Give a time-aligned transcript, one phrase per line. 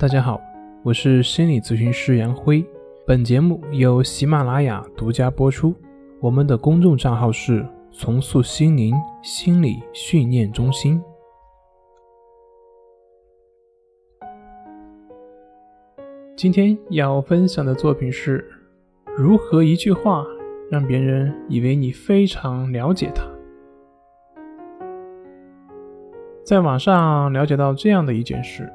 [0.00, 0.40] 大家好，
[0.82, 2.64] 我是心理咨询师杨辉。
[3.06, 5.74] 本节目由喜马拉雅独家播出。
[6.20, 10.98] 我们的公众账号是“重塑心灵心理训练中心”。
[16.34, 18.50] 今天要分享的作品是：
[19.18, 20.24] 如何一句话
[20.70, 23.22] 让别人以为你非常了解他。
[26.42, 28.66] 在网上了解到这样的一件事。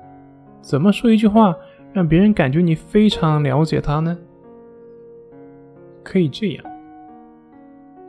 [0.66, 1.56] 怎么说一句话
[1.94, 4.18] 让别人感觉你非常了解他呢？
[6.04, 6.66] 可以这样：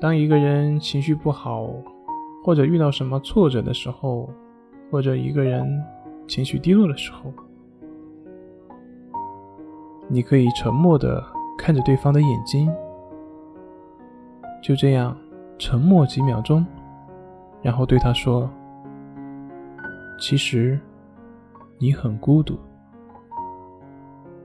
[0.00, 1.68] 当一个人情绪不好，
[2.42, 4.30] 或者遇到什么挫折的时候，
[4.90, 5.68] 或者一个人
[6.26, 7.30] 情绪低落的时候，
[10.08, 11.22] 你可以沉默的
[11.58, 12.72] 看着对方的眼睛，
[14.62, 15.14] 就这样
[15.58, 16.64] 沉默几秒钟，
[17.60, 18.48] 然后对他说
[20.18, 20.80] ：“其实。”
[21.78, 22.58] 你很孤独。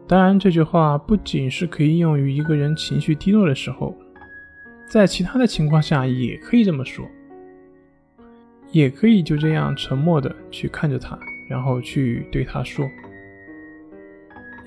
[0.08, 3.95] 当然，这句话不仅是可以用于一个人情绪低落的时候，
[4.89, 7.05] 在其他的情况下也可以这么说，
[8.72, 11.17] 也可以就这样沉默的去看着他，
[11.50, 12.86] 然后去对他说。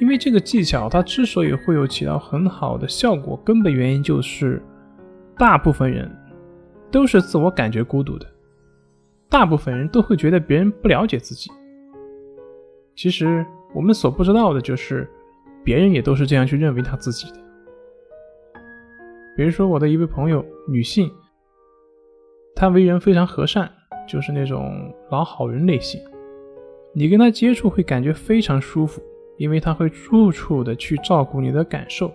[0.01, 4.63] 因为这个技巧，它之所以会有起到很好的效果，根本原因就是，
[5.39, 6.11] 大部分人
[6.91, 8.27] 都是自我感觉孤独的，
[9.29, 11.51] 大部分人都会觉得别人不了解自己。
[12.97, 15.09] 其实我们所不知道的就是，
[15.65, 17.39] 别人也都是这样去认为他自己的。
[19.37, 21.11] 比如说我的一位朋友，女性，
[22.55, 23.69] 她为人非常和善，
[24.07, 26.01] 就是那种老好人类型。
[26.93, 29.03] 你跟她接触会感觉非常舒服，
[29.39, 32.13] 因为她会处处的去照顾你的感受。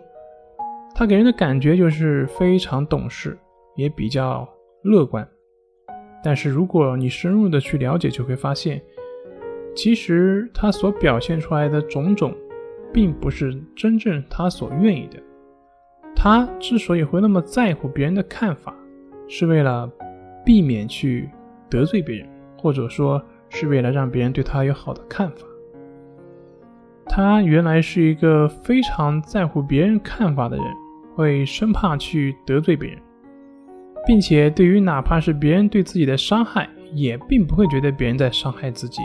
[0.95, 3.37] 她给人的感觉就是非常懂事，
[3.75, 4.47] 也比较
[4.83, 5.27] 乐观。
[6.23, 8.81] 但是如果你深入的去了解，就会发现。
[9.81, 12.35] 其实他所表现出来的种种，
[12.91, 15.17] 并不是真正他所愿意的。
[16.13, 18.75] 他之所以会那么在乎别人的看法，
[19.29, 19.89] 是为了
[20.45, 21.29] 避免去
[21.69, 25.47] 得罪别人，或者说是为了让别人对他有好的看法。
[27.05, 30.65] 他原来是一个非常在乎别人看法的人，
[31.15, 32.99] 会生怕去得罪别人，
[34.05, 39.01] 并且对于哪怕是别人对自己的伤害，也并不会觉得别人在伤害自己。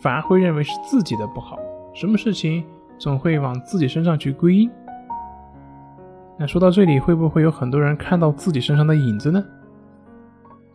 [0.00, 1.58] 反而会认为是自己的不好，
[1.94, 2.64] 什么事情
[2.98, 4.70] 总会往自己身上去归因。
[6.38, 9.44] 那说到这里，会不会有很多人看到自己身上的影子呢？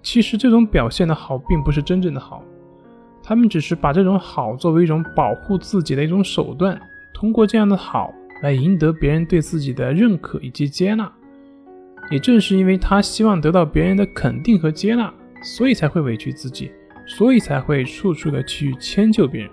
[0.01, 2.43] 其实这种表现的好，并不是真正的好，
[3.23, 6.77] 他们只是把这种好作为一种保护自己的一种手段，
[7.13, 11.09] 通过这样的好来赢得别人对自己的认可以及接纳。
[12.11, 15.09] 也正是因为他希望得到别人的肯定和接纳，
[15.41, 16.69] 所以才会委屈自己。
[17.15, 19.51] 所以才会处处的去迁就别人，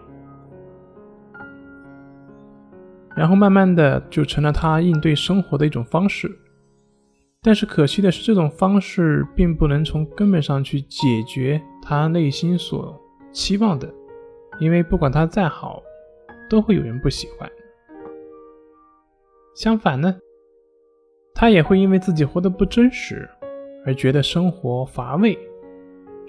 [3.14, 6.30] 然后慢慢的就成了他应对生活的一种方式。
[7.42, 12.98] 但是可惜的是，这种方式并不能从根本上去解决他内心所
[13.30, 13.92] 期望的，
[14.58, 15.82] 因为不管他再好，
[16.48, 17.50] 都会有人不喜欢。
[19.54, 20.16] 相反呢，
[21.34, 23.28] 他也会因为自己活得不真实，
[23.84, 25.38] 而觉得生活乏味。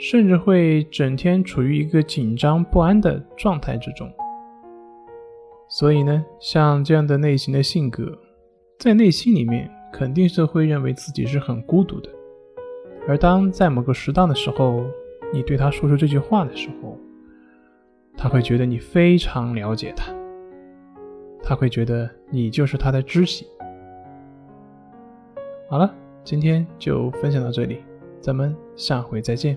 [0.03, 4.11] 甚至会整天处于一个紧张不安的状态之中。
[5.69, 8.17] 所以呢，像这样的类型的性格，
[8.79, 12.09] 在内心里面肯定是会认为自己是很孤独的。
[13.07, 14.83] 而当在某个适当的时候，
[15.31, 16.97] 你对他说出这句话的时候，
[18.17, 20.11] 他会觉得你非常了解他，
[21.43, 23.45] 他会觉得你就是他的知己。
[25.69, 27.83] 好了，今天就分享到这里，
[28.19, 29.55] 咱们下回再见。